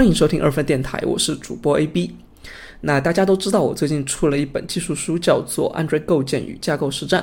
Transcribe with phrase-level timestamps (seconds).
[0.00, 2.10] 欢迎收听二分电台，我是主播 AB。
[2.80, 7.22] 那大家都知道，我最近出了一本技术书，叫做《安卓构建与架构实战》，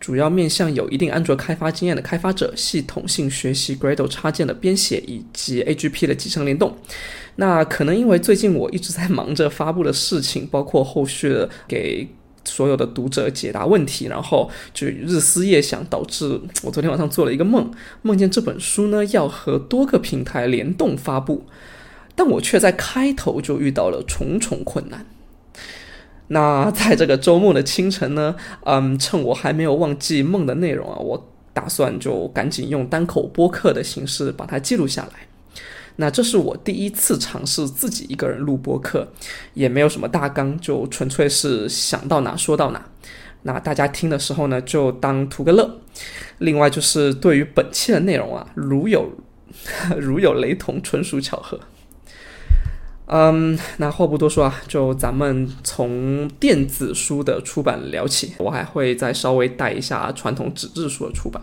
[0.00, 6.76] 主要面向有一定安卓开发经验的开发者，系统性学习 Gradle 插件的编写以及 AGP 的集成联动。
[7.36, 12.08] 那可能因为最近我一直在忙着发布的事情，包括后续给。
[12.42, 21.44] 所有的读者解答问题，然后就日思夜想，导致我昨天晚上做了一个梦，梦见这本书呢要和多个平台联动发布，
[22.20, 25.06] 但我却在开头就遇到了重重困难。
[26.28, 35.26] 那在这个周末的清晨呢，嗯，趁我还没有忘记梦的内容啊，我打算就赶紧用单口播客的形式把它记录下来。
[35.96, 39.10] 那这是我第一次尝试自己一个人录播客，
[39.54, 42.84] 也没有什么大纲，就纯粹是想到哪说到哪。
[43.44, 45.80] 那大家听的时候呢，就当图个乐。
[46.36, 49.10] 另外就是对于本期的内容啊，如有
[49.98, 51.58] 如有雷同，纯属巧合。
[53.12, 61.42] 嗯，那话不多说啊，就咱们从电子书的出版聊起，我还会再稍微带一下传统纸质书的出版。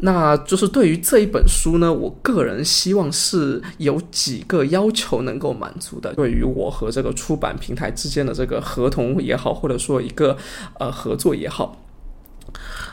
[0.00, 6.14] 那就是对于这一本书呢，我个人希望是有几个要求能够满足的。
[6.14, 10.36] 对于我和这个出版平台之间的这个合同也好，或者说一个
[10.78, 11.82] 呃合作也好，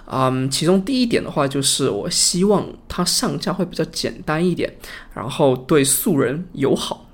[0.07, 4.73] 嗯，其中第一点的话，就是我希望它上架会比较简单一点，
[5.13, 7.04] 然后对素人友好。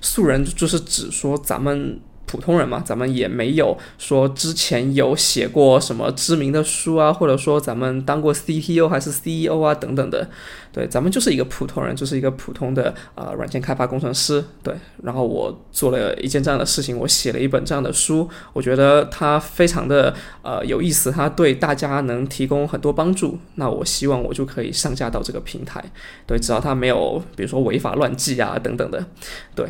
[0.00, 2.00] 素人就是指说咱们。
[2.26, 10.30] 普通人嘛，咱们也没有说之前有写过什么知名的书啊，或者说咱们当过 CTO 还是 CEO 啊等等的，
[10.72, 14.72] 对，咱们就是一个普通人，就是一个普通的呃软件开发工程师，对。
[15.02, 23.36] 然后我做了一件这样的事情，我写了一本这样的书，我觉得它非常的呃有意思，它对大家能提供很多帮助。
[23.56, 25.84] 那我希望我就可以上架到这个平台，
[26.28, 29.04] 对，只要它没有比如说违法乱纪啊等等的，
[29.56, 29.66] 对。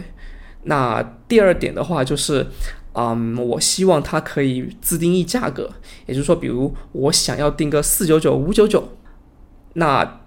[0.65, 2.47] 那第二点的话就是，
[2.93, 5.71] 嗯，我希望它可以自定义价格，
[6.07, 8.97] 也就是说，比如我想要定个四九九、五九九。
[9.75, 10.21] 那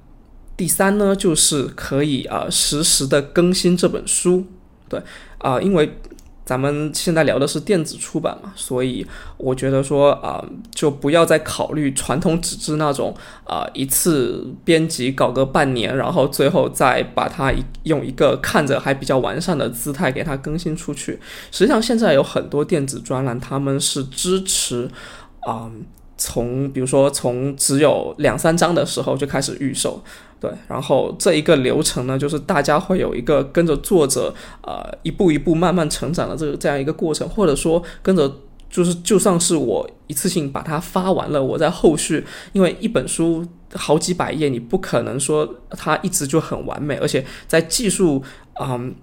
[0.56, 4.46] 第三呢，就是可以啊实时的更新这本书，
[4.90, 5.02] 对，
[5.38, 5.98] 啊，因为。
[6.46, 9.06] 咱们现在聊的是电子出版嘛，所以
[9.38, 13.16] 我觉得说啊，就不要再考虑传统纸质那种
[13.46, 21.18] 啊，一次编辑搞个半年，然后最后再把它用一个看着还比较完善的姿态给它更新出去。
[21.50, 24.90] 实际上，现在有很多电子专栏，他们是支持
[25.42, 25.72] 啊，
[26.18, 30.04] 从比如说从只有两三章的时候就开始预售。
[30.44, 38.30] 对，然后这一个流程呢，就是大家会有一个跟着作者，呃，一步一步慢慢成长的这个这样一个过程，或者说跟着，
[38.70, 48.22] 就是就算是我一次性把它发完了，我在后续，因为一本书好几百页，你不可能说它一直就很完美，而且在技术，
[48.60, 48.94] 嗯。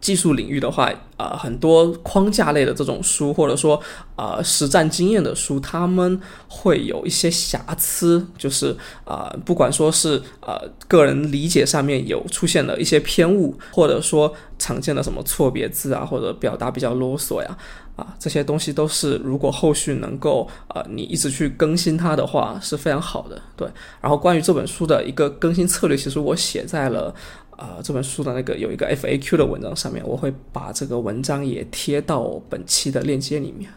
[0.00, 3.80] 技术领域的话，呃，很多框架类的这种书，或者说
[4.16, 17.58] 呃实战经验的书，他们会有一些瑕疵，就是呃，不管说是呃个人理解上面有出现了一些偏误，或者说常见的什么错别字啊，或者表达比较啰嗦呀，
[17.96, 23.42] 啊，这些东西都是如果后续能够呃你一直去更新它的话是非常好的。
[23.56, 23.68] 对，
[24.00, 27.12] 然后关于这本书的一个更新策略，其实我写在了。
[27.58, 33.68] 啊，这本书的那个有一个 FAQ 的文章上面，我会把这个文章也贴到本期的链接里面。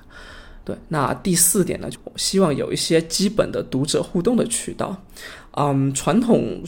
[0.63, 4.95] 对，那第四点呢，就希望有一些基本的读者互动的渠道。
[5.53, 6.61] 嗯，传统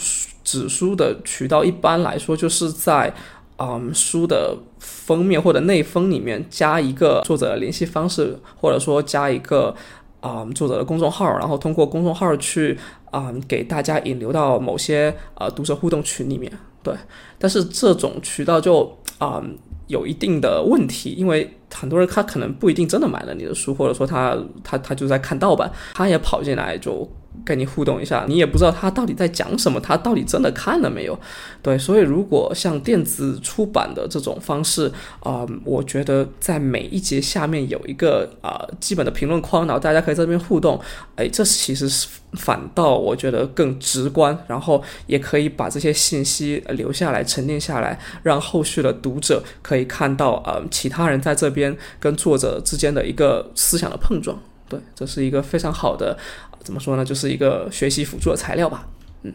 [0.44, 3.14] 纸书的渠道一般来说就是在
[3.58, 9.74] 嗯书的封面或者内封里面加一个作者的联系方式，或者说加一个
[10.20, 12.76] 啊作者的公众号，然后通过公众号去
[13.12, 16.52] 啊给大家引流到某些呃读者互动群里面。
[16.84, 16.94] 对，
[17.40, 19.42] 但是这种渠道就啊
[19.88, 27.10] 有一定的问题，因为很多人他可能不一定真的买了你的书，或者说他他他就在看盗版，他也跑进来就。
[27.46, 31.20] 跟你互动一下，你也不知道他到底在讲什么，他到底真的看了没有？
[31.62, 40.80] 对，所以如果像电子出版的这种方式啊，我觉得在每一节下面有一个啊基本的评论框，然后大家可以在这边互动，
[41.16, 54.40] 哎，这其实是反倒我觉得更直观，然后也可以把这些信息留下来、沉淀下来，让后续的读者可以看到呃其他人在这边跟作者之间的一个思想的碰撞。
[54.70, 56.18] 对，这是一个非常好的。
[56.64, 57.04] 怎么说呢？
[57.04, 58.88] 就是一个学习辅助的材料吧。
[59.24, 59.34] 嗯，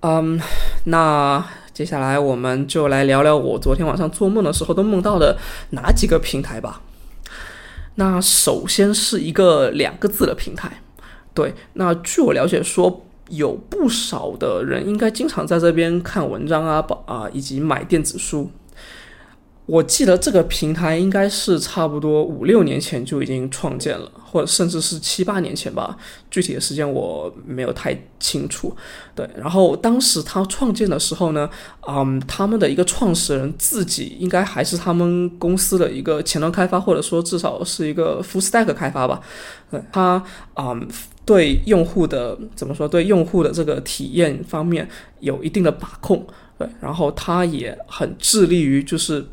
[0.00, 0.40] 嗯，
[0.84, 5.38] 那接下来我们就来聊聊我昨天晚上做梦的时候都梦到的
[5.70, 6.82] 哪几个平台吧。
[7.94, 10.82] 那首先是一个两个字的平台。
[11.32, 18.50] 对，那据我了解说，有不少的人应该经常在这边看文章啊，啊，以及买电子书。
[19.72, 25.96] 我记得这个平台应该是差不多五六年前就已经创建了，或者甚至是七八年前吧，
[26.30, 28.76] 具体的时间我没有太清楚。
[29.14, 31.48] 对，然后当时他创建的时候呢，
[31.88, 39.22] 嗯，他们的一个创始人自己应该还是他们公司的一个前端开发，或者说至少是一个 full stack 开发吧。
[39.70, 40.22] 对，他
[40.54, 40.86] 嗯，
[41.24, 42.86] 对用户的怎么说？
[42.86, 44.86] 对用户的这个体验方面
[45.20, 46.26] 有一定的把控。
[46.58, 49.26] 对，然后他也很致力于就是。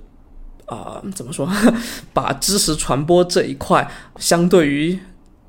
[0.70, 1.50] 啊，怎么说？
[2.14, 4.98] 把知识传播这一块，相对于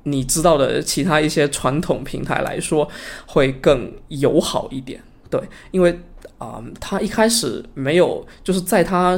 [0.03, 2.89] 你知道的其他一些传统平台来说，
[3.27, 5.01] 会更友好一点。
[5.29, 5.41] 对，
[5.71, 5.99] 因为
[6.37, 9.17] 啊，他一开始没有，就是在他。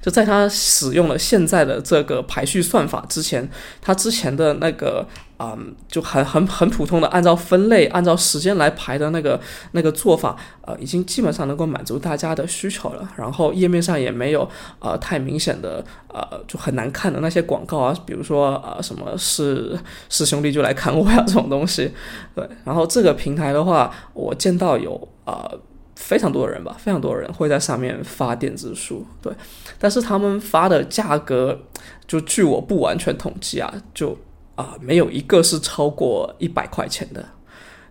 [0.00, 3.48] 就在他使用了现在的这个排序算法之前，
[3.80, 5.06] 他之前的那个
[5.36, 5.56] 啊，
[5.88, 9.40] 就很很很普通的按照分类、按照时间来排的那个
[9.72, 13.08] 那个做法，呃，已经基本上能够满足大家的需求了。
[13.16, 14.48] 然后页面上也没有
[14.78, 19.78] 呃太明显的呃就很难看的那些广告啊，比如说呃什么是
[20.08, 21.92] 是兄弟就来看我呀这种东西。
[22.34, 25.58] 对，然后这个平台的话，我见到有呃。
[25.98, 29.32] 非常多的人吧，非常多的人会在上面发电子书，对，
[29.80, 31.58] 但是他们发的价格，
[32.06, 34.16] 就据我不完全统计啊，就
[34.54, 37.28] 啊没有一个是超过一百块钱的，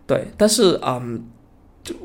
[0.08, 1.28] 对，但是嗯，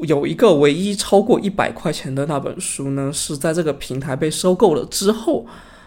[0.01, 5.47] 有一个唯一超过一百块钱的那本书呢，是在这个平台被收购了之后，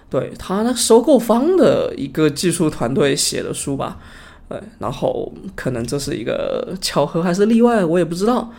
[0.10, 4.00] 对他那收购方的一个技术团队写的书吧，
[4.48, 8.50] 对，然后可能这是一个巧合还是例外，我也不知道。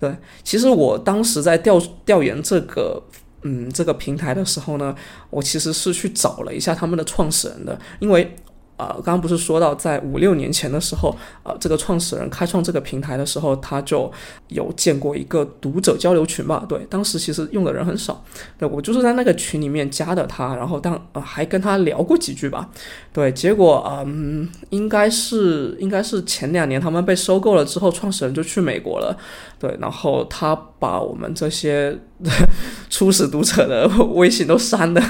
[0.00, 3.02] 对，其实我当时在调调研这个，
[3.42, 4.94] 嗯，这个平台的时候呢，
[5.30, 8.36] 我其实是去找了一下他们的创始人的，因为。
[8.80, 11.12] 呃，刚刚不是说到在五六年前的时候，
[11.42, 14.08] 呃，这个创始人开创这个平台的时候，他就
[14.50, 16.64] 有建过一个读者交流群吧？
[16.68, 18.24] 对，当时其实用的人很少，
[18.56, 22.70] 对我就是在那个群里面加的他，然后当呃还跟他聊过几句吧。
[23.12, 29.18] 对，结果嗯，应该是应该是前两年他们被收购了之后，创始人就去美国了。
[29.58, 31.98] 对，然后他把我们这些
[32.88, 35.02] 初始读者的微信都删了。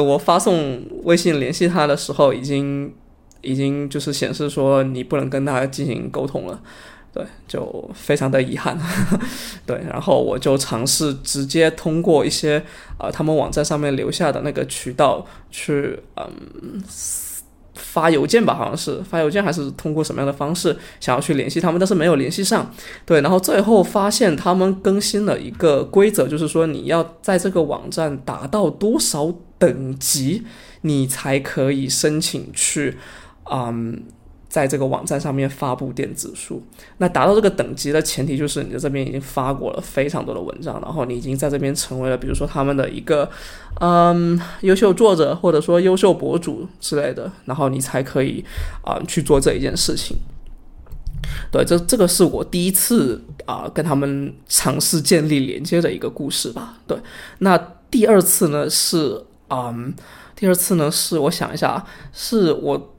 [0.00, 2.94] 我发送微信联系他的时候，已经
[3.40, 6.60] 已经就是显示说你不能跟他进行沟通了。
[7.12, 8.78] 对，就非常的遗憾。
[9.66, 12.64] 对，然后我就尝试直接通过一些
[12.98, 16.82] 呃他们网站上面留下的那个渠道去嗯。
[17.74, 22.70] 发邮件吧，好像是发邮件还是通过什么样的方式想要去联系他们，但是没有联系上。
[23.04, 30.42] 对，然后最后发现他们更新了一个规则，就是说你要在这个网站达到多少等级，
[30.82, 32.96] 你才可以申请去，
[33.50, 34.02] 嗯。
[34.52, 36.62] 在这个网站上面发布电子书，
[36.98, 43.30] 那达到这个等级的前提就是你在这边已经发过了非常多的文章，然后你已经在这边成为了，比如说他们的一个
[43.80, 48.44] 嗯优秀作者或者说优秀博主之类的，然后你才可以
[48.84, 50.18] 啊去做这一件事情。
[51.50, 56.76] 对，这这个是我第一次啊跟他们尝试建立连接的一个故事吧。
[56.86, 56.98] 对，
[57.38, 57.56] 那
[57.90, 59.94] 第二次呢是嗯，
[60.36, 62.91] 第二次呢是我想一下，是我。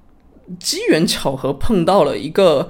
[0.59, 2.69] 机缘巧合碰到了一个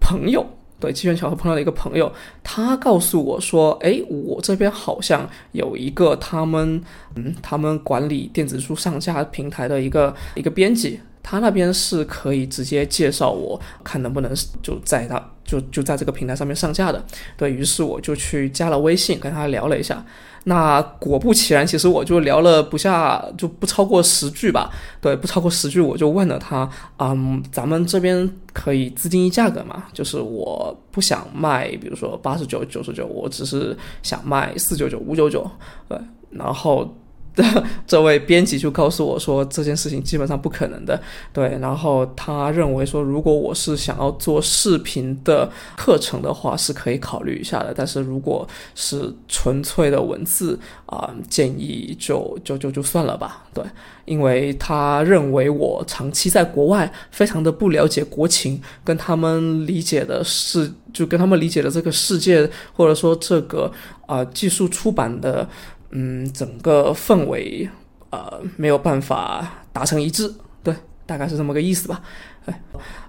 [0.00, 0.44] 朋友，
[0.78, 2.10] 对，机缘巧合碰到了一个朋友，
[2.42, 6.82] 他告诉我说：“哎，我这边好像有一个他们，
[7.14, 17.04] 嗯，他们管理电子书上架平台的一个一个编辑，他那边是可以直接介绍我，看能不能就在他就就在这个平台上面上架的。”
[17.36, 20.04] 对于是，我就去加了微信，跟他聊了一下。
[20.44, 24.70] 那果不其然，其实我就聊了不下，就不超过十句吧。
[25.00, 29.84] 对，不超过十句，我就问了他，嗯，咱们这边可以自定义价格吗？
[29.92, 35.50] 就是我不想卖，比如说八十九、九十九，我只是想卖四九九、五九九。
[35.88, 35.98] 对，
[36.30, 36.88] 然后。
[37.86, 41.00] 这位编辑就告诉我说，这件事情基本上不可能的。
[41.32, 47.72] 对，然后他认为说，如果我是想要做视频的课程的话，是可以考虑一下的。
[47.74, 53.44] 但是如果是纯粹的文字啊，建议就就就就算了吧。
[53.52, 53.64] 对，
[54.04, 63.70] 因为他认为我长期在国外，非常的不了解国情，跟他们理解的是，就跟他们理解的这个世界，或者说这个
[64.06, 65.48] 啊技术出版的。
[65.90, 67.68] 嗯，整个氛围
[68.10, 70.32] 呃没有办法达成一致，
[70.62, 70.74] 对，
[71.06, 72.00] 大概是这么个意思吧。
[72.46, 72.60] 哎，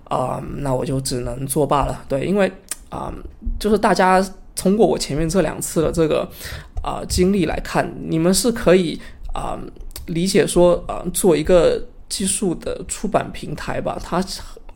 [0.05, 2.03] 啊，那我就只能作罢了。
[2.07, 2.51] 对，因为
[2.89, 3.13] 啊，
[3.59, 4.23] 就是大家
[4.55, 6.29] 通过我前面这两次的这个
[6.83, 8.99] 啊经历来看，你们是可以
[9.33, 9.59] 啊
[10.07, 14.23] 理解说啊，做一个技术的出版平台吧，它。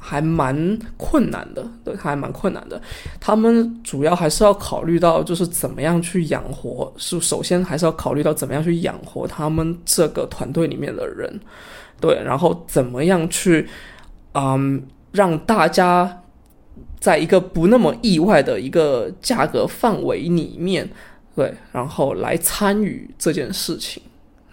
[0.08, 2.80] 还蛮困难的，对，还蛮困难的。
[3.20, 11.40] 他们主要还是要考虑到，就是怎么样去养活，是首先还是要考虑到怎么样去养活他们这个团队里面的人，
[12.00, 13.68] 对，然后怎么样去，
[14.36, 16.22] 嗯，让大家
[17.00, 20.88] 在一个不那么意外的一个价格范围里面，
[21.36, 24.04] 对，然后来参与这件事情。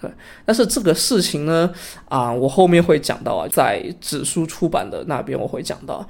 [0.02, 0.10] 对，
[0.44, 1.72] 但是这个事情呢，
[2.08, 6.04] 啊，我后面会讲到啊，在指数出版的那边我会讲到，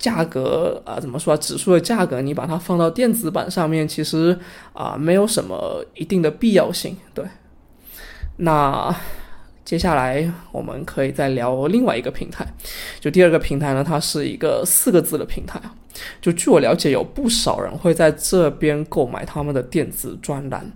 [0.00, 1.36] 价格啊，怎么说啊？
[1.36, 4.36] 指数的价格你把它放到电子版上面，其实
[4.72, 6.96] 啊，没有什么一定的必要性。
[7.14, 7.24] 对，
[8.38, 8.92] 那
[9.64, 12.44] 接下来我们可以再聊另外一个平台，
[12.98, 15.72] 就第二个平台呢，它是一个四个字的平台啊，
[16.20, 20.72] 就据我了解，有不少人会在这边购买他们的电子专栏。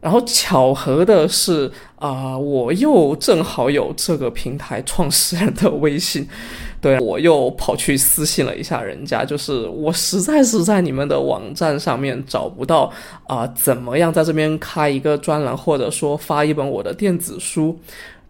[0.00, 6.26] 然后巧合的是啊，我又正好有这个平台创始人的微信，
[6.80, 12.90] 对我又跑去私信了一下人家，就是我实在是在你们的网站上面找不到
[13.26, 17.78] 啊，怎么样在这边开一个专栏，或者说发一本我的电子书，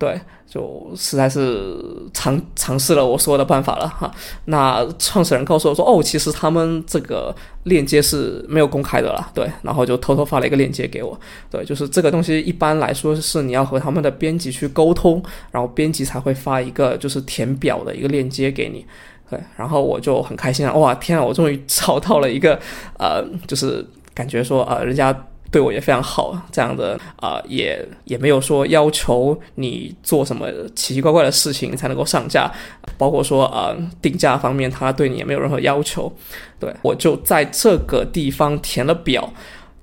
[0.00, 0.20] 对。
[0.50, 1.78] 就实在是
[2.12, 4.12] 尝尝试了我所有的办法了哈。
[4.46, 11.16] 那创始人告诉我说：“哦，其实他们这个链接是没有公开的啦。”对，然后就偷偷发了一个链接给我。
[11.48, 18.84] 对，就是这个东西一般来说是你要和他们的编辑去沟通，然后编辑才会发一个就是填表的一个链接给你。
[19.30, 20.74] 对，然后我就很开心啊！
[20.74, 22.58] 哇，天啊，我终于找到了一个
[22.98, 25.16] 呃，就是感觉说呃，人家。
[25.50, 32.48] 对我也非常好，这样的啊，也也没有说要求你做什么奇奇怪怪的事情才能够上架，
[32.96, 36.12] 包括说啊定价方面，他对你也没有任何要求。
[36.60, 39.32] 对我就在这个地方填了表，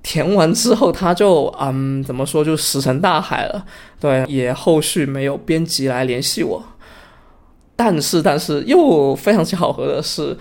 [0.02, 3.66] 填完之后他就嗯怎么说就石沉大海了。
[4.00, 6.64] 对，也后续没有编辑来联系我，
[7.76, 10.34] 但是但是又非常巧合的是。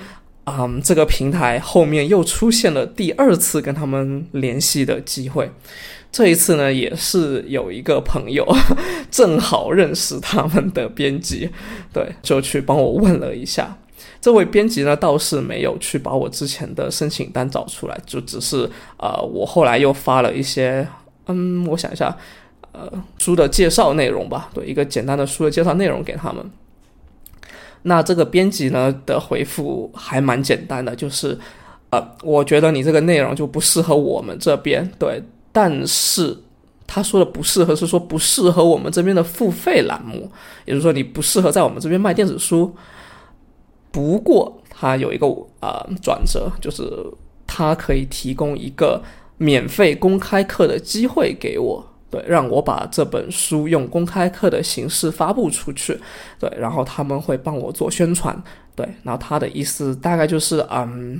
[0.48, 5.52] 啊，这个平台后面又出现了第二次跟他们联系的机会，
[6.10, 8.48] 这一次呢也是有一个朋友
[9.12, 11.50] 正好认识他们的编辑，
[11.92, 13.78] 对，就去帮我问了一下。
[14.22, 20.88] 这位编辑呢倒是没有去把我之前的申请单找出来，就只是呃，我后来又发了一些，
[21.26, 22.16] 嗯，我想一下，
[22.72, 26.50] 呃，书的介绍内容吧，对，一个简单的书的介绍内容给他们。
[27.84, 31.38] 那这个编辑呢的回复还蛮简单的，就是，
[31.92, 35.24] 呃，我觉得你这个内容就不适合我们这边，对。
[35.52, 36.38] 但是
[36.86, 40.30] 他说的不适合是说不适合我们这边的付费栏目，
[40.66, 42.76] 也就是说你不适合在我们这边卖电子书。
[43.92, 45.26] 不过他有一个
[45.60, 46.84] 啊转折，就是
[47.48, 49.02] 他可以提供一个
[49.38, 51.88] 免费公开课的机会给我。
[52.10, 56.00] 对，让我把这本书用公开课的形式发布出去，
[56.40, 58.42] 对，然后他们会帮我做宣传，
[58.76, 61.20] 对，然后他的意思大概就是，嗯，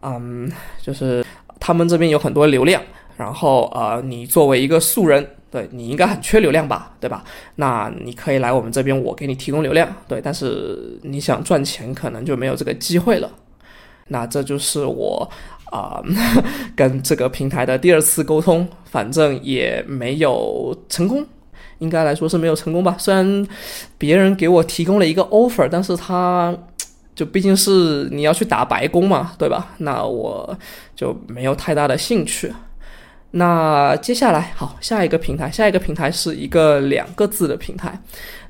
[0.00, 1.22] 嗯，就是
[1.60, 2.82] 他们这边有很多流量，
[3.18, 7.22] 然后呃，你作为一个素人，对你应该很缺流量吧，对吧？
[7.56, 13.30] 那你可以来我们这边，我给你提供流量，对，但是你想赚钱，可能就没有这个机会了。
[14.08, 15.30] 那这就是我。
[15.72, 16.02] 啊，
[16.76, 21.26] 跟这个平台的第二次沟通，反正也没有成功，
[21.78, 22.94] 应该来说是没有成功吧。
[22.98, 23.46] 虽然
[23.96, 26.54] 别人给我提供了一个 offer，但是他
[27.14, 29.74] 就毕竟是你要去打白工嘛，对吧？
[29.78, 30.56] 那我
[30.94, 32.52] 就没有太大的兴趣。
[33.34, 37.98] 那接下来，好，下一个平台，下一个平台是一个两个字的平台。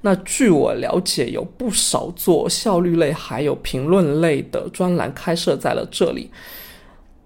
[0.00, 6.28] 那据我了解，有不少做效率类还有评论类的专栏开设在了这里。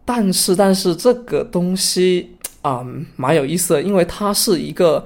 [0.07, 2.31] 但是，但是这个东西
[2.63, 2.87] 啊，
[3.17, 5.05] 蛮有意思的，因为它是一个，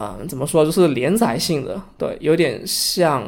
[0.00, 3.22] 嗯，怎么说，就是连载性的，对，有点像，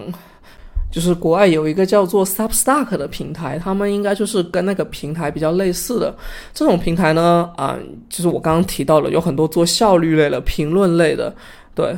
[0.90, 6.16] 就是国外有一个叫做 Substack 的平台，他们应该就是跟那个平台比较类似的。
[6.54, 11.34] 这种平台呢，啊，就是我刚刚提到了，有很多做效率类的、评论类的，
[11.75, 11.94] 对，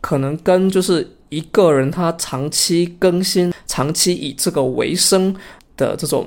[0.00, 5.32] 可能跟就是一个人他长期更新、长期以这个为生
[5.76, 6.26] 的这种。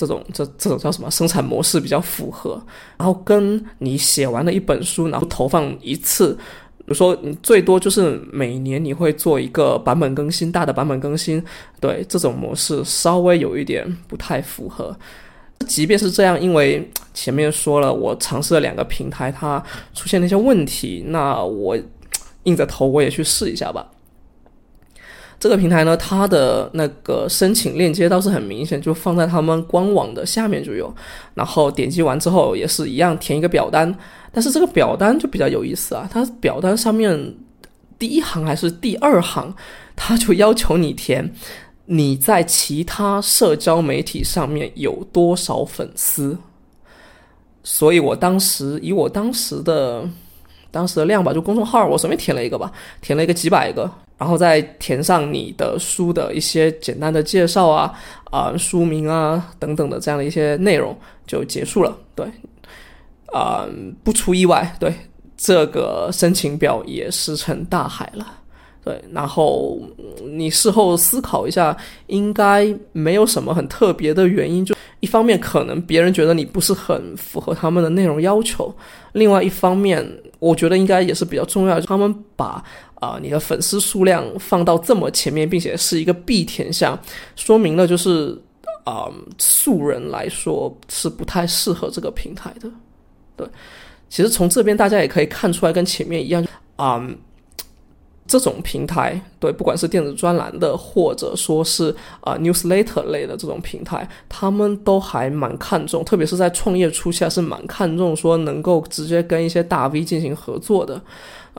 [0.00, 2.58] 这种这这种叫什么生产模式比较符合，
[2.96, 6.32] 然后跟你写完了一本书，然后投放一次，
[6.78, 11.44] 比如说你最多就是每年你会做一个版本更新，大的版本更新，
[11.78, 14.96] 对这种模式稍微有一点不太符合。
[15.66, 21.76] 即便是这样，因为前面说了，我尝试了两个平台，它出现了一些问题，那我
[22.44, 23.86] 硬着头我也去试一下吧。
[25.40, 30.94] 这个平台呢，它的那个申请链接倒是很明显，就放在他们官网的下面就有。
[31.32, 33.92] 然后点击完之后也是一样填一个表单，
[34.30, 37.34] 但是这个表单就比较有意思啊，它表单上面
[37.98, 39.52] 第一行还是第二行，
[39.96, 41.32] 它就要求你填
[41.86, 46.36] 你在其他社交媒体上面有多少粉丝。
[47.64, 50.06] 所以我当时以我当时的
[50.70, 52.70] 当时的量吧，就公众号，我随便填了一个吧，
[53.00, 53.90] 填了一个几百个，
[54.20, 57.90] 然后再填上你的书的一些简单的介绍啊
[58.24, 60.94] 啊书名啊等等的这样的一些内容
[61.26, 61.96] 就结束了。
[62.14, 62.26] 对，
[63.32, 63.66] 啊，
[64.04, 64.94] 不出意外，对
[65.38, 68.26] 这个申请表也石沉大海了。
[68.84, 69.78] 对，然后
[70.26, 71.74] 你事后思考一下，
[72.08, 74.62] 应该没有什么很特别的原因。
[74.62, 78.72] 就一方面，可能别人觉得你不是很符合他们的内容要求；
[79.12, 80.06] 另外一方面，
[80.38, 82.62] 我觉得应该也是比较重要的，他们把
[82.96, 86.98] 啊你的粉丝数量放到这么前面，并且是一个必填项，
[87.34, 88.38] 说明了就是
[88.84, 92.70] 啊素人来说是不太适合这个平台的。
[93.36, 93.46] 对，
[94.08, 97.02] 其实从这边大家也可以看出来，跟前面一样啊。
[98.30, 111.02] 这种平台，对，不管是电子专栏的，或者说是啊 newsletter 类的这种平台，他们都还蛮看重，特别是在创业初期，还是蛮看重说能够直接跟一些大 V 进行合作的。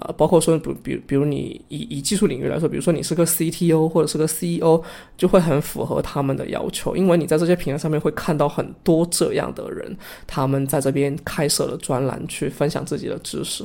[0.01, 4.81] 啊，包括说，比比比如你以以技术领域来说，比如说你是个 CTO 或者是个 CEO，
[5.15, 13.63] 就会很符合他们的要求，因为你在这些平台上面会看到很多这样的人，他们在这边开设了专栏去分享自己的知识。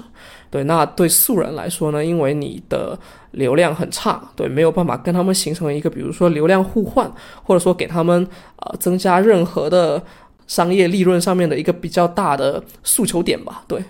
[0.51, 2.99] 对，那对素人来说呢，因为你的
[3.31, 7.11] 流量很差，对，没有办法跟他们形成一个，比如说流量互换，
[7.43, 10.03] 或者说给他们呃增加任何的
[10.47, 13.83] 商业利润上面的一个比较大的诉求点吧，对。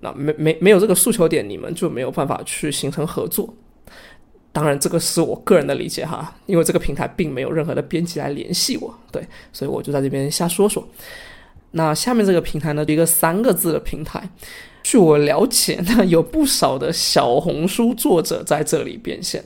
[0.00, 3.52] 那没没没有这个诉求点，你们就没有办法去形成合作。
[4.52, 10.86] 当然，这个是我个人的理解哈，因为这个平台并没有任何的编辑来联系我，对，所以我就在这边瞎说说。
[11.72, 14.28] 那下面这个平台呢，一个三个字的平台，
[14.82, 19.44] 据我了解，那有不少的小红书作者在这里变现。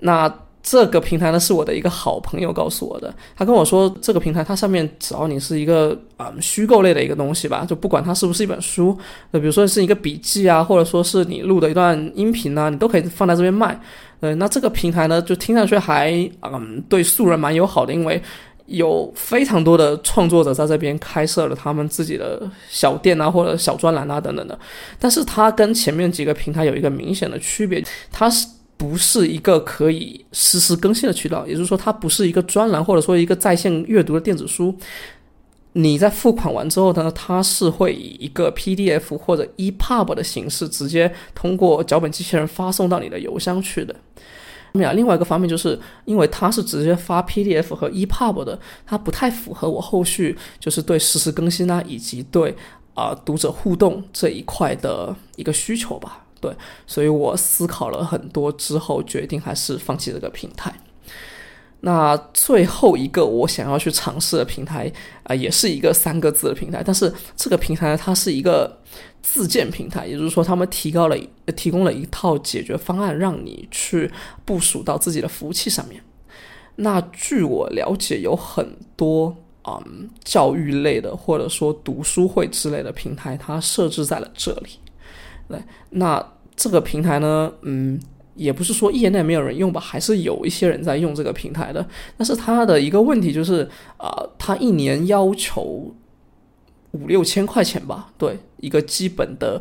[0.00, 0.43] 那。
[0.66, 8.96] 这个平台呢是我的一个好朋友告诉我的，他跟我说，这个平台它上面只要你是一个啊虚构类的一个东西吧，就不管它是不是一本书，
[9.32, 13.78] 那比如说是一个笔记啊，或者说是你录的一段音频啊，你都可以放在这边卖。
[14.20, 18.22] 呃，那这个平台呢，就听上去还嗯对素人蛮友好的，因为
[18.64, 24.58] 有非常多的创作者在这边开设了他们自己的小店啊，或者小专栏啊等等的。
[24.98, 28.46] 但是它跟前面几个平台有一个明显的区别，它是。
[28.76, 34.74] 不是一个可以实时更新的渠道，也就是说，它不是一个专栏或者说一个在线阅读的电子书。
[35.76, 43.94] 你在付款完之后呢，它是会以一个 PDF 或者 EPUB 的形式直接通过脚本机器人发送到你的邮箱去的。
[44.72, 52.54] 那另外一个方面就是因为它是直接发 PDF 和 EPUB 的，它不太符合我后续就是对实时更新啊以及对
[52.94, 56.23] 啊读者互动这一块的一个需求吧。
[56.44, 56.54] 对，
[56.86, 60.74] 所以我思考了很多之后，决定还是放弃这个平台。
[61.80, 68.78] 那最后一个我想要去尝试的平台啊，也是一个三个字的平台，但是这个平台它是一个
[69.22, 71.16] 自建平台，也就是说，他们提高了
[71.56, 74.10] 提供了一套解决方案，让你去
[74.44, 76.02] 部署到自己的服务器上面。
[76.76, 84.78] 那据我了解，有很多嗯教育类的或者说读书会之类的平台，它设置在了这里。
[85.48, 86.33] 对，那。
[86.56, 88.00] 这个平台呢，嗯，
[88.36, 91.84] 也不是说业内没有人用吧，还是有一些人在用这个平台的。
[92.16, 95.92] 但是它的一个问题就是，啊，它一年要求
[96.92, 99.60] 五六千块钱吧，对，一个基本的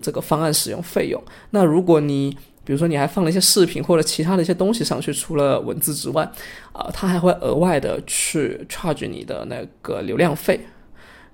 [0.00, 1.20] 这个方案使用费用。
[1.50, 6.22] 那如果你比如说你还放了一些视频或者其他的一些东西上去，除了文字之外，
[6.72, 10.60] 啊，它还会额外的去 charge 你的那个流量费。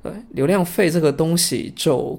[0.02, 2.18] 对，流量费这个东西就。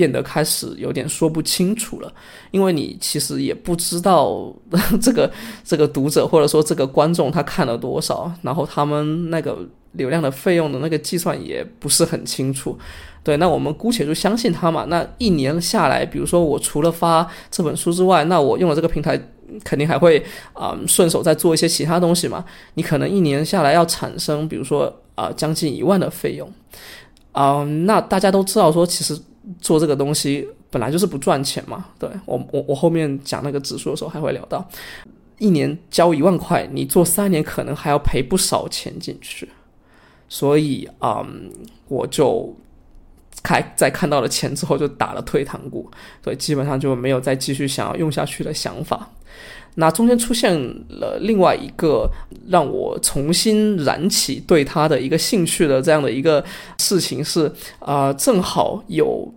[0.00, 2.10] 变得开始有点说不清楚了，
[2.52, 4.50] 因为你其实也不知道
[4.98, 5.30] 这个
[5.62, 9.58] 这个读者或者说这个观众他看了多少，然后他们那个
[9.92, 12.78] 流量的费用的那个计算也不是很清楚。
[13.22, 14.86] 对，那我们姑且就相信他嘛。
[14.88, 19.20] 那一年下来，比如说我除了发这本书之外，那我用了这个平台，
[19.62, 22.42] 肯定还会啊顺手再做一些其他东西嘛。
[22.72, 26.50] 你可能一年下来要产生，比如说啊将近一万的费用
[27.32, 27.62] 啊。
[27.84, 29.20] 那大家都知道说，其实。
[29.60, 34.64] 做这个东西本来就是不赚钱嘛，对我我我后面讲那个指数的时候还会聊到，
[35.38, 39.48] 一年交一万块，你做三年可能还要赔不少钱进去，
[40.28, 41.26] 所以啊，
[41.88, 42.54] 我就
[43.42, 45.90] 开在看到了钱之后就打了退堂鼓，
[46.22, 49.10] 所以基本上就没有再继续想要用下去的想法。
[49.74, 50.52] 那中间出现
[50.88, 52.08] 了另外一个
[52.48, 56.44] 让我重新燃起对他的一个兴趣的这样的一个
[56.78, 59.32] 事情是啊，正好有。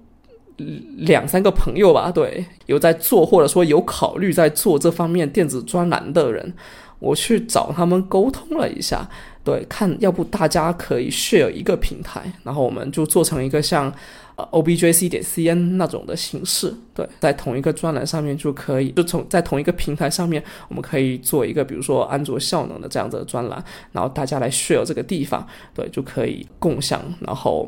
[0.58, 6.54] 两三个朋友吧，对，有在做或者说有考虑在做这方面电子专栏的人，
[7.00, 9.10] 我去找他们沟通了一下，
[9.44, 13.92] 对，看要不大家可以 share 一个平台，然后我们就做成一个像
[14.36, 27.68] 呃 objc 点 cn 那种的形式，对，在同一个专栏上面就可以，就从在同一个平台上面，我们可以做一个比如说安卓效能的这样子的专栏，然后大家来 share 这个地方，对，就可以共享，然后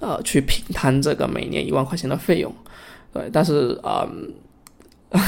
[0.00, 2.52] 呃去平摊这个每年一万块钱的费用，
[3.12, 4.08] 对，但是啊。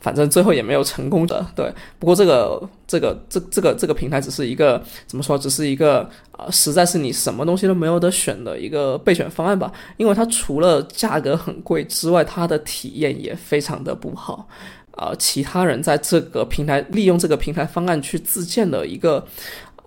[0.00, 1.72] 反正最后也没有成功的，对。
[2.00, 6.00] 不过这个这个这这个这个平台只是一个怎么说，只是一个
[6.32, 9.72] 啊，实在是你什么东西都没有得选的一个备选方案吧。
[9.96, 14.48] 因为它除了价格很贵之外，它的体验也非常的不好。
[14.96, 19.24] 啊，其他人在这个平台利用这个平台方案去自建的一个。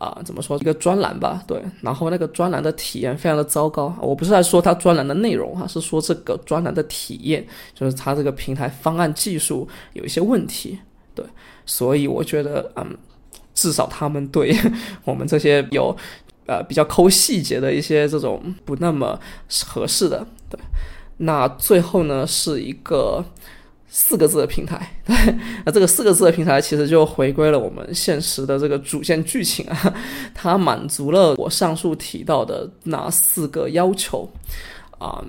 [0.10, 1.44] 啊，怎么说一个专栏吧？
[1.48, 3.96] 对，然后那个专栏的体验非常的糟糕。
[4.02, 10.78] 我不是在说它专栏的内容哈，是说这个专栏的体验，就是它这个平台方案技术有一些问题。
[11.14, 11.26] 对，
[11.66, 12.98] 所以我觉得，嗯，
[13.54, 14.56] 至少他们对
[15.04, 15.96] 我们这些有
[16.46, 19.20] 呃比较抠细节的一些这种不那么
[19.66, 20.26] 合适的。
[20.50, 20.60] 对，
[21.18, 23.26] 那最后呢是一个。
[23.98, 25.16] 四个字的平台，对，
[25.66, 29.94] 那这个四个字的平台其实就回归了我们现实的这个主线剧情啊，
[30.34, 34.30] 它满足了我上述提到的那四个要求，
[34.98, 35.24] 啊，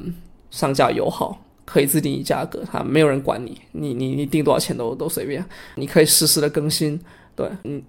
[0.50, 5.44] 上架友好，可以自定义价格，它没有人管你，你你你定多少钱都都随便，
[5.76, 7.00] 你可以实时的更新，
[7.37, 7.81] 对，嗯，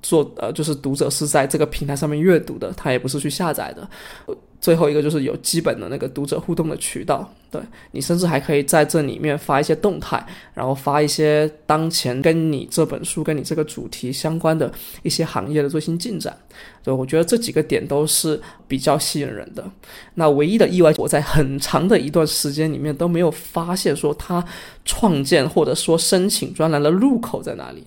[0.00, 3.86] 做呃就是读者是在这个平台上面阅读的，他也不是去下载的。
[4.62, 14.72] 最后一个就是有基本的那个读者互动的渠道，对你甚至还可以在这里面发一些动态，然后发一些当前跟你这本书、跟你这个主题相关的
[15.02, 16.34] 一些行业的最新进展。
[16.84, 19.68] 对，我觉得这几个点都是比较吸引人的。
[20.14, 24.44] 那唯一的意外，我在很长的一段时间里面都没有发现说他
[24.84, 27.84] 创建或者说申请专栏的入口在哪里。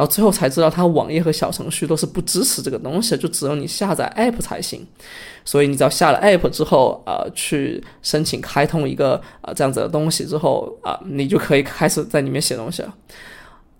[0.00, 4.86] 然后最后才知道，它网页和小程序都是不支持这个东西，就只有你下载 App 才行。
[5.44, 12.94] 所以你只要下了 App 之后，呃，去申请开通一个啊这样子的东西之后，啊，你就可以开始在里面写东西了。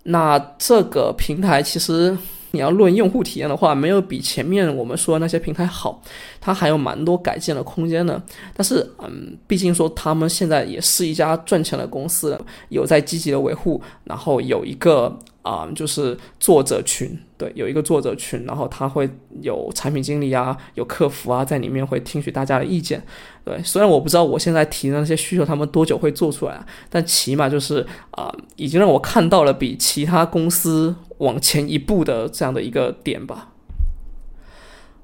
[0.03, 2.15] 那这个平台其实
[2.51, 5.99] 你要论用户体验的话，没有比前面我们说那些平台好，
[6.39, 8.21] 它还有蛮多改进的空间的。
[8.55, 15.17] 但是，嗯，毕竟说他们现在也是一家赚钱的公司，有在积极的维护，然后有一个。
[15.41, 19.09] 啊，就是作者群，对，有一个作者群，然后他会
[19.41, 23.03] 有产品经理啊，有客服啊，在里面会听取大家的意见，
[23.43, 23.61] 对。
[23.63, 33.50] 虽然我不知道我现在提的那些需求他们多久会做出来，但起码就是啊，已经让我看到了比其他公司往前一步的这样的一个点吧。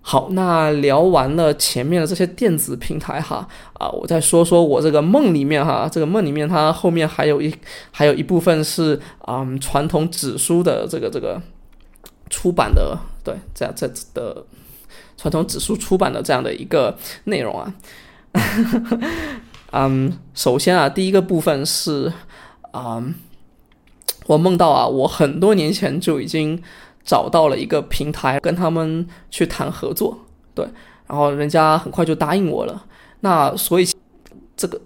[0.10, 7.54] 好，那聊完了前面的这些电子平台哈，啊，我再说说我这个梦里面哈，这个梦里面它后面还有一
[7.91, 11.41] 还有一部分是啊传统纸书的这个这个
[12.30, 14.46] 出版的，对，这样这的
[15.17, 17.74] 传统纸书出版的这样的一个内容啊，
[19.74, 22.13] 嗯，首先啊，第一个部分是
[22.72, 23.04] 啊，
[24.28, 26.63] 我梦到啊，我很多年前就已经。
[27.08, 30.20] 找到了一个平台，跟他们去谈合作，
[30.54, 30.67] 对，
[31.08, 32.86] 然后人家很快就答应我了。
[33.22, 33.88] 那所以
[34.58, 34.80] 这个，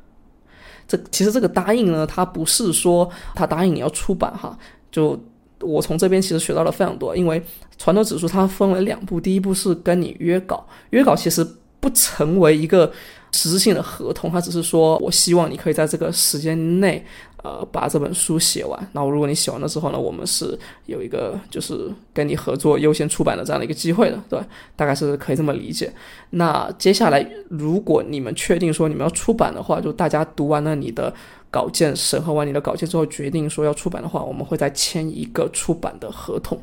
[0.86, 4.56] 这其实这个答应呢，他不是说他答应你要出版哈，
[4.92, 5.18] 就
[5.60, 7.16] 我从这边其实学到了非常多。
[7.16, 7.42] 因为
[7.78, 11.46] 传统指数它分为两步，第一步是跟你约稿，约稿其实
[11.80, 12.92] 不成为一个
[13.32, 17.04] 实质性的合同，它只是说我希望你可以在这个时间内。
[17.44, 24.40] 呃，把这本书写完，然后如果你写完了之后呢，我们是有一个就是跟你合作优先出版的这样的一个机会的，对，
[24.74, 25.92] 大概是可以这么理解。
[26.30, 31.14] 那接下来，如果你们确定说你们要出版的话，就大家读完了你的
[31.48, 36.60] 稿件，审核完你的稿件之后，决定说要出版的话，我们会再签一个出版的合同。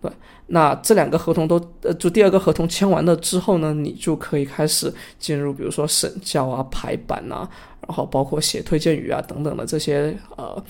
[0.00, 0.10] 对，
[0.52, 7.48] 那这两个合同都，呃，就第二个合同签完了之后呢，你就可以开始进入，比如说审校啊、排版啊。
[7.88, 10.62] 然后包括写推荐语啊等等的这些呃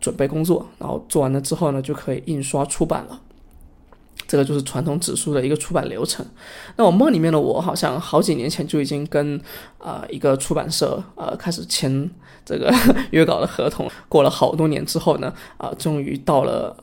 [0.00, 3.18] 准备工作，然后做完了之后呢，就可以印刷出版了。
[4.26, 6.26] 这个就是传统纸书的一个出版流程。
[6.76, 9.40] 那我梦里面的我，好像好几年前就已经跟
[9.78, 12.10] 啊一个出版社呃开始签
[12.44, 12.70] 这个
[13.12, 13.90] 约稿的合同。
[14.06, 16.76] 过了好多年之后呢，啊，终于到了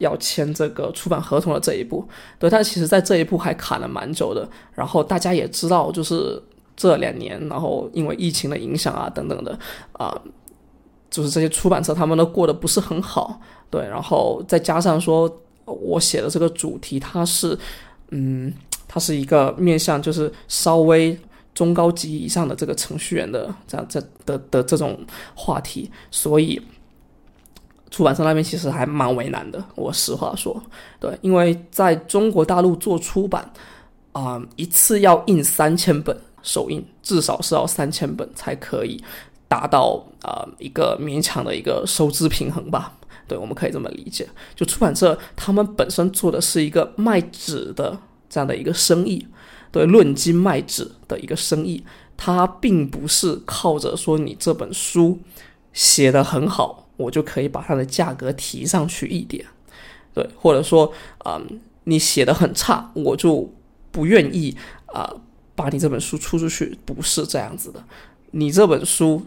[0.00, 2.06] 要签这个出版合同的这一步。
[2.38, 4.46] 对，但其实在这一步还卡了蛮久的。
[4.74, 6.42] 然后大家也知道，就是。
[6.76, 9.58] 这两年，然后因为疫情的影响啊，等等的，
[9.92, 10.18] 啊，
[11.10, 15.30] 就是这些出版社他们都过得不是很好，对，然后再加上说，
[15.66, 17.58] 我写的这个主题，它是，
[18.12, 18.50] 嗯，
[18.88, 21.14] 它是一个面向就是稍微
[21.54, 24.98] 中高级以上的这个程序员的这样这的的这种
[25.34, 26.58] 话题，所以
[27.90, 29.62] 出版社那边其实还蛮为难的。
[29.74, 30.62] 我实话说，
[31.00, 33.52] 对，因为在中国大陆做出版，
[34.12, 39.02] 啊，一次要印三千本首印，至少是要三千本才可以
[39.48, 42.96] 达到啊一个勉强的一个收支平衡吧。
[43.26, 44.28] 对，我们可以这么理解。
[44.54, 47.98] 就出版社他们本身做的是一个卖纸的
[48.28, 49.26] 这样的一个生意，
[49.72, 51.84] 对，论斤卖纸的一个生意，
[52.16, 55.18] 它并不是靠着说你这本书
[55.72, 56.86] 写的很好。
[57.00, 59.44] 我就可以把它的价格提上去一点，
[60.12, 60.92] 对，或者说，
[61.24, 63.50] 嗯，你写的很差，我就
[63.90, 64.54] 不愿意
[64.86, 65.10] 啊，
[65.54, 67.82] 把你这本书出出去，不是这样子的。
[68.32, 69.22] 你这本书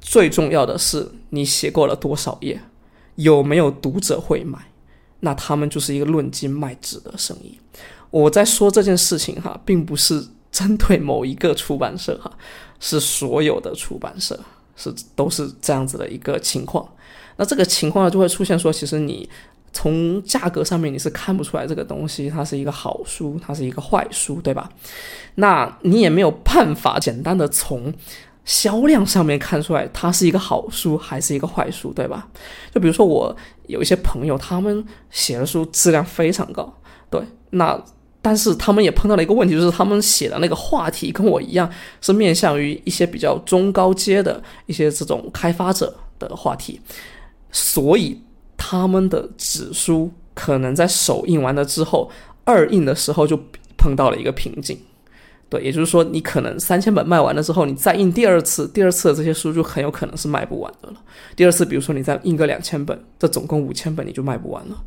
[0.00, 2.60] 最重要的是你写过了多少页，
[3.14, 4.58] 有没有读者会买，
[5.20, 7.58] 那他们就是一个论斤卖纸的生意。
[8.10, 12.30] 我在说这件事情哈，并不是针对某一个出版社哈，
[12.78, 14.38] 是所有的出版社。
[14.82, 16.86] 是都是这样子的一个情况，
[17.36, 19.28] 那这个情况就会出现说，其实你
[19.72, 24.68] 从价格上面你是看不出来这个东西它是一个好书，它是一个坏书，对吧？
[25.36, 27.94] 那你也没有办法简单的从
[28.44, 32.28] 销量上面看出来它是一个好书还是一个坏书，对吧？
[32.74, 33.36] 就比如说我
[33.68, 36.74] 有一些朋友，他们写的书质量非常高，
[37.08, 37.82] 对，那。
[38.24, 41.68] 但是他们也碰到了一个问题，就是他们写的那个话题跟我一样，
[42.00, 46.80] 是面向于一些比较中高阶的一些这种开发者的话题，
[47.50, 48.22] 所以
[48.56, 52.08] 他们的纸书可能在首印完了之后，
[52.44, 53.36] 二印的时候就
[53.76, 54.78] 碰到了一个瓶颈。
[55.48, 60.94] 对，也就是说，你可能三千本卖完了之后，你再印第二次，第二次的这些书就很有可能是卖不完的了。
[61.36, 64.82] 第二次，比如说你再印个两千本，这总共五千本你就卖不完了。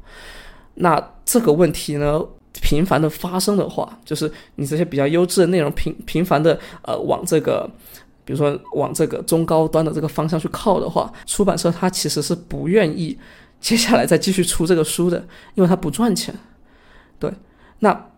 [0.74, 2.20] 那这个问题呢？
[2.62, 7.70] 频繁的发生的话，就是你这些比较优质的内容频频繁的呃往这个，
[8.24, 13.18] 比如说往这个中高端的这个方向去靠的话，出版社它其实是不愿意
[13.60, 15.18] 接下来再继续出这个书的，
[15.56, 16.34] 因为它不赚钱。
[17.20, 17.32] 对，
[17.80, 18.10] 那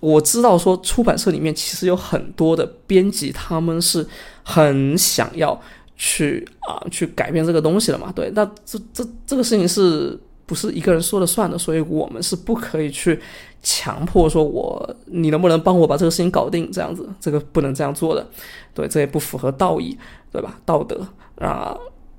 [0.00, 4.06] 我知道说出版社里面其实有很多的编辑，他们是
[4.42, 5.58] 很想要
[5.96, 8.12] 去啊去改变这个东西的嘛。
[8.12, 10.18] 对，那这这这个事情是。
[10.46, 13.18] 不是一个人说了算的，所以我们是不可以去
[13.62, 18.26] 强迫说我你能不能帮我把这个事情搞定这样子，这个不能这样做的，
[18.74, 19.96] 对，这也不符合道义，
[20.30, 20.60] 对吧？
[20.66, 21.06] 道德
[21.38, 21.74] 啊，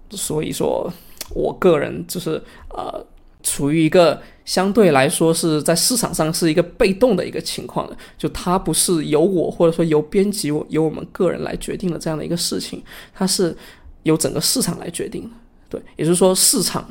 [0.09, 0.91] 所以说
[1.29, 3.05] 我个人就是呃，
[3.43, 12.83] 处于一个相对来说是在市场上是一个被动的一个情况的，就它不是由我或者说由编辑由我们个人来决定的这样的一个事情，
[13.13, 13.55] 它是
[14.01, 15.29] 由整个市场来决定的，
[15.69, 16.83] 对，也就是说市场。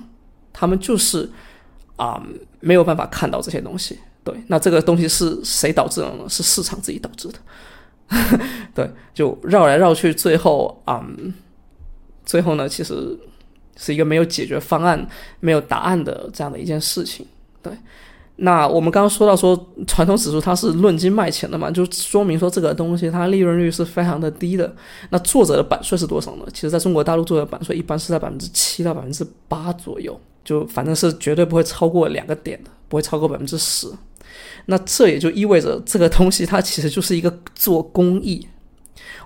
[0.55, 1.29] 他们就是
[1.97, 2.23] 啊，
[2.61, 3.99] 没有办法看到这些东西。
[4.25, 6.25] 对，那这个东西是谁导致的呢？
[6.27, 7.35] 是市场自己导致的。
[8.75, 11.05] 对，就绕来绕去，最后啊，
[12.25, 13.19] 最后呢，其实
[13.77, 15.07] 是一个没有解决方案、
[15.41, 17.27] 没有答案的这样的一件事情。
[17.63, 17.73] 对，
[18.37, 19.55] 那我们刚刚说到说
[19.87, 24.75] 传统指数它是论斤卖钱的嘛，就说明说这个东西它利润率是非常的低的。
[25.11, 26.45] 那作者的版税是多少呢？
[26.53, 30.19] 其实在中国大陆作者版税一般是在百分之七到百分之八左右。
[30.45, 33.91] 就反正是绝对不会超过两个点的，不会超过百分之十。
[34.67, 38.47] 那这也就意味着这个东西它其实就是一个做公益。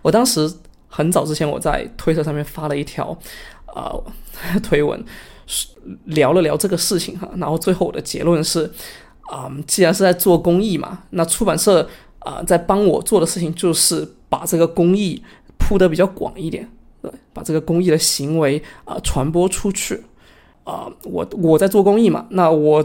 [0.02, 0.50] 我当时
[0.88, 3.16] 很早之前我在推特上面发了一条
[3.74, 4.04] 呃
[4.62, 5.02] 推文，
[6.04, 7.28] 聊了聊这个事情哈。
[7.36, 8.70] 然后最后我的结论是
[9.30, 11.88] 啊，既然是在做公益嘛，那出版社
[12.20, 15.22] 啊在帮我做的事情就是把这个公益
[15.58, 16.68] 铺得比较广一点，
[17.02, 20.02] 对，把这个公益的行为啊传播出去。
[20.68, 22.84] 啊，我我在做公益嘛，那我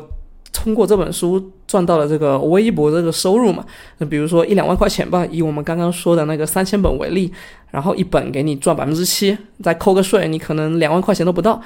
[0.53, 3.65] 通过这本书赚到了这个微博这个收入嘛，
[3.97, 7.29] 那比如说一两万块钱吧，以我们刚刚说的那个三千本为例，
[7.71, 11.61] 然后一本给你赚百分之七，再扣个税，你可能两万块钱都不到，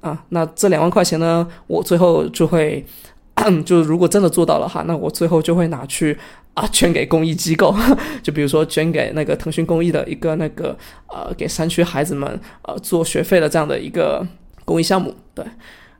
[0.00, 2.86] 啊，那这两万块钱呢，我最后就会，
[3.66, 6.16] 就如果真的做到了哈，那我最后就会拿去
[6.54, 7.74] 啊捐给公益机构，
[8.22, 10.78] 就比如说捐给那个腾讯公益的一个那个
[11.08, 14.24] 呃给山区孩子们呃做学费的这样的一个。
[14.64, 15.44] 公益项目，对，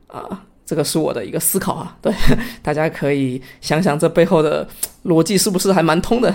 [0.07, 2.13] 啊，这个是我的一个思考啊，对，
[2.63, 4.67] 大家可以想想这背后的
[5.05, 6.35] 逻辑是不是还蛮通的，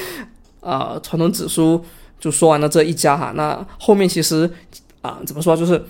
[0.60, 1.84] 啊，传统指数
[2.18, 4.50] 就说完了这一家哈，那后面其实
[5.00, 5.84] 啊，怎么说，就是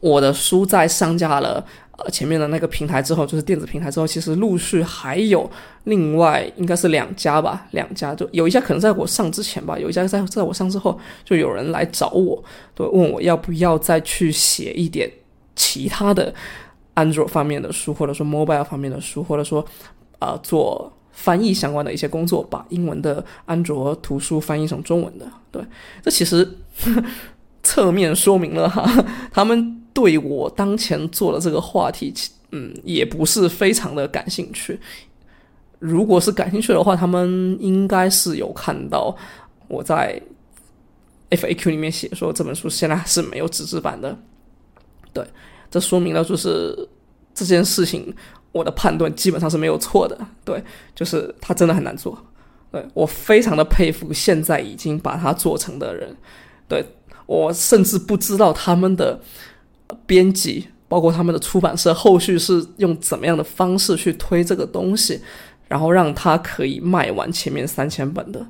[0.00, 1.64] 我的书在上架了。
[2.02, 5.50] 呃，前面的那个平台之后，就是电子平台之后，其实陆续还有
[5.84, 12.42] 另外应该是两家吧，两家就有一家可能在我上之前吧，有一家在在我上之后，就有人来找我，
[12.74, 15.10] 对，问我要不要再去写一点
[15.54, 16.32] 其他的
[16.94, 19.62] 安卓方面的书，或者说 mobile 方面的书，或者说
[20.18, 25.26] 啊做翻译相关的一些工作，把英文的安卓图书翻译成中文的。
[25.50, 25.62] 对，
[26.02, 26.50] 这其实
[27.62, 28.90] 侧面说明了哈，
[29.30, 29.76] 他们。
[29.92, 32.12] 对我当前做的这个话题，
[32.52, 34.78] 嗯，也不是非常的感兴趣。
[35.78, 39.16] 如果是感兴趣的话，他们应该是有看到
[39.66, 40.20] 我在
[41.30, 44.16] FAQ 里面写说这本书现在是没有纸质版的。
[45.12, 45.24] 对，
[45.70, 46.88] 这说明了就是
[47.34, 48.14] 这件事情，
[48.52, 50.18] 我的判断基本上是没有错的。
[50.44, 50.62] 对，
[50.94, 52.16] 就是它真的很难做。
[52.70, 56.14] 对我非常的佩服现在已经把它做成的人。
[56.68, 56.84] 对
[57.26, 59.20] 我甚至不知道他们的
[60.06, 65.20] 编辑，包括他们的出版社后续是用怎么样的方式去推这个东西。
[65.68, 68.44] 然后让他可以卖完前面三千本的，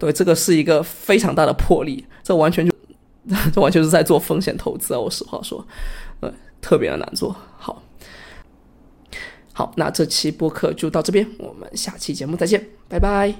[0.00, 2.74] 对，这个是一个非常大的魄力，这完全就，
[3.54, 4.98] 这完全是在做风险投资啊！
[4.98, 5.64] 我实话说，
[6.18, 7.36] 呃，特别的难做。
[7.56, 7.80] 好，
[9.52, 13.32] 好，那这期播客就到这边，我们下期节目再见，拜拜。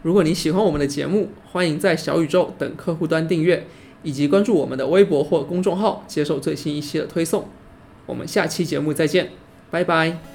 [0.00, 3.66] 如果你喜欢我们的节目，欢迎在小宇宙等客户端订阅，
[4.04, 7.48] 以及关注我们的微博或公众号，接受最新一期的推送。
[8.06, 9.30] 我们下期节目再见，
[9.70, 10.33] 拜拜。